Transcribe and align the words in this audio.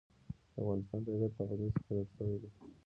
د 0.03 0.03
افغانستان 0.61 0.99
طبیعت 1.05 1.33
له 1.37 1.43
غزني 1.49 1.69
څخه 1.75 1.91
جوړ 1.97 2.05
شوی 2.15 2.37
دی. 2.41 2.49